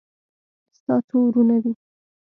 ستا 0.77 0.95
څو 1.07 1.17
ورونه 1.27 1.55
دي 1.63 1.71